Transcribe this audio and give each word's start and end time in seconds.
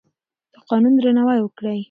د 0.53 0.55
قانون 0.69 0.93
درناوی 0.95 1.39
وکړئ. 1.41 1.79